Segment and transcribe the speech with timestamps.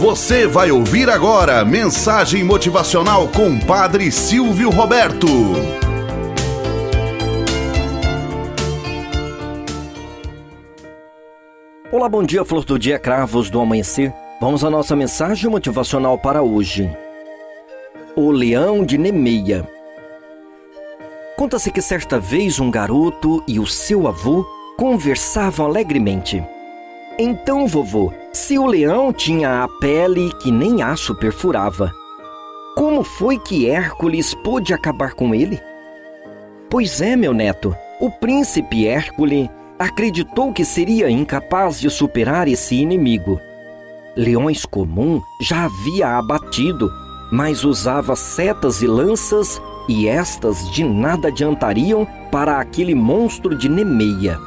[0.00, 5.26] Você vai ouvir agora mensagem motivacional com Padre Silvio Roberto.
[11.92, 14.10] Olá, bom dia, flor do dia, cravos do amanhecer.
[14.40, 16.90] Vamos à nossa mensagem motivacional para hoje.
[18.16, 19.68] O leão de Nemeia.
[21.36, 24.46] Conta-se que certa vez um garoto e o seu avô
[24.78, 26.42] conversavam alegremente.
[27.22, 31.92] Então, vovô, se o leão tinha a pele que nem aço perfurava,
[32.74, 35.60] como foi que Hércules pôde acabar com ele?
[36.70, 43.38] Pois é, meu neto, o príncipe Hércules acreditou que seria incapaz de superar esse inimigo.
[44.16, 46.90] Leões comum já havia abatido,
[47.30, 54.38] mas usava setas e lanças e estas de nada adiantariam para aquele monstro de Nemeia.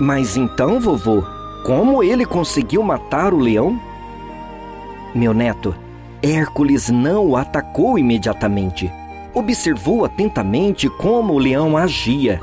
[0.00, 1.22] Mas então, vovô,
[1.64, 3.80] como ele conseguiu matar o leão?
[5.14, 5.74] Meu neto,
[6.22, 8.92] Hércules não o atacou imediatamente.
[9.32, 12.38] Observou atentamente como o leão agia.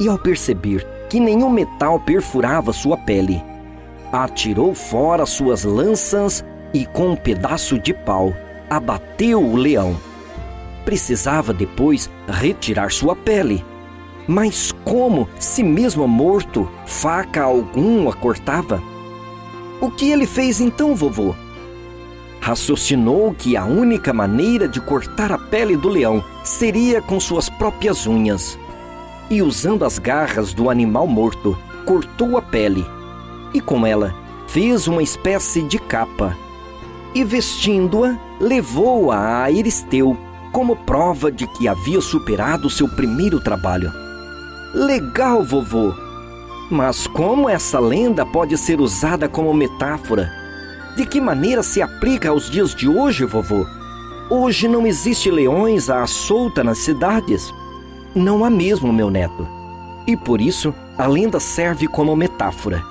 [0.00, 3.42] E ao perceber que nenhum metal perfurava sua pele,
[4.12, 8.34] atirou fora suas lanças e, com um pedaço de pau,
[8.68, 9.96] abateu o leão.
[10.84, 13.64] Precisava depois retirar sua pele
[14.26, 18.82] mas como, se mesmo morto, faca algum a cortava?
[19.80, 21.34] O que ele fez então, vovô?
[22.40, 28.06] Raciocinou que a única maneira de cortar a pele do leão seria com suas próprias
[28.06, 28.58] unhas.
[29.30, 32.84] E usando as garras do animal morto, cortou a pele.
[33.54, 34.14] E com ela,
[34.48, 36.36] fez uma espécie de capa.
[37.14, 40.16] E vestindo-a, levou-a a Eristeu
[40.52, 43.90] como prova de que havia superado seu primeiro trabalho.
[44.74, 45.92] Legal, vovô!
[46.70, 50.32] Mas como essa lenda pode ser usada como metáfora?
[50.96, 53.66] De que maneira se aplica aos dias de hoje, vovô?
[54.30, 57.52] Hoje não existe leões à solta nas cidades.
[58.14, 59.46] Não há mesmo, meu neto.
[60.06, 62.82] E por isso a lenda serve como metáfora.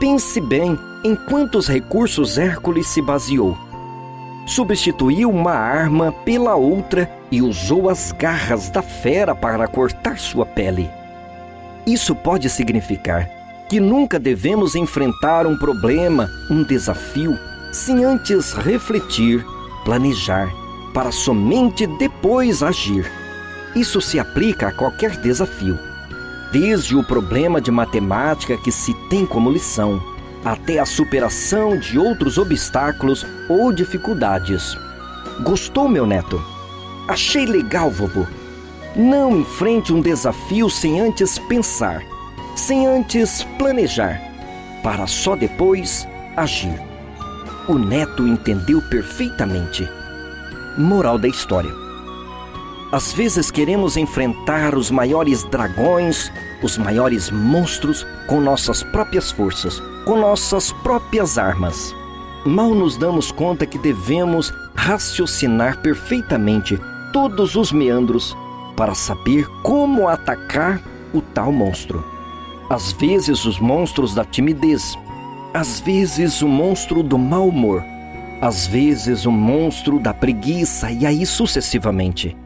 [0.00, 3.54] Pense bem em quantos recursos Hércules se baseou.
[4.46, 10.90] Substituiu uma arma pela outra e usou as garras da fera para cortar sua pele.
[11.86, 13.28] Isso pode significar
[13.68, 17.38] que nunca devemos enfrentar um problema, um desafio,
[17.72, 19.44] sem antes refletir,
[19.84, 20.52] planejar,
[20.92, 23.10] para somente depois agir.
[23.74, 25.78] Isso se aplica a qualquer desafio,
[26.52, 30.00] desde o problema de matemática que se tem como lição,
[30.44, 34.76] até a superação de outros obstáculos ou dificuldades.
[35.42, 36.40] Gostou, meu neto?
[37.08, 38.26] Achei legal, vovô.
[38.94, 42.02] Não enfrente um desafio sem antes pensar,
[42.54, 44.20] sem antes planejar,
[44.82, 46.78] para só depois agir.
[47.66, 49.88] O neto entendeu perfeitamente.
[50.76, 51.72] Moral da história:
[52.92, 56.30] Às vezes queremos enfrentar os maiores dragões,
[56.62, 61.94] os maiores monstros com nossas próprias forças, com nossas próprias armas.
[62.44, 66.78] Mal nos damos conta que devemos raciocinar perfeitamente
[67.10, 68.36] todos os meandros
[68.82, 70.82] para saber como atacar
[71.14, 72.04] o tal monstro.
[72.68, 74.98] Às vezes, os monstros da timidez,
[75.54, 77.80] às vezes, o monstro do mau humor,
[78.40, 82.36] às vezes, o monstro da preguiça e aí sucessivamente.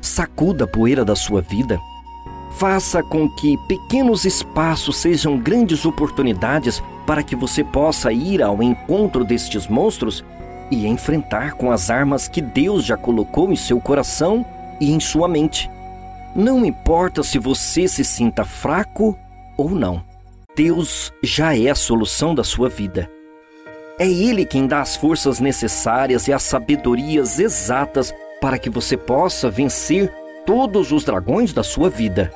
[0.00, 1.80] Sacuda a poeira da sua vida.
[2.52, 9.24] Faça com que pequenos espaços sejam grandes oportunidades para que você possa ir ao encontro
[9.24, 10.24] destes monstros
[10.70, 14.46] e enfrentar com as armas que Deus já colocou em seu coração
[14.82, 15.70] e em sua mente.
[16.34, 19.16] Não importa se você se sinta fraco
[19.56, 20.02] ou não,
[20.56, 23.08] Deus já é a solução da sua vida.
[23.98, 29.48] É Ele quem dá as forças necessárias e as sabedorias exatas para que você possa
[29.48, 30.12] vencer
[30.44, 32.32] todos os dragões da sua vida.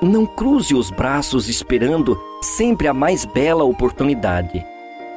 [0.00, 4.64] Não cruze os braços esperando sempre a mais bela oportunidade.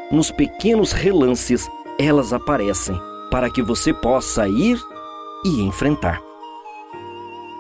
[0.10, 1.70] Nos pequenos relances,
[2.00, 3.00] elas aparecem
[3.30, 4.80] para que você possa ir
[5.46, 6.33] e enfrentar.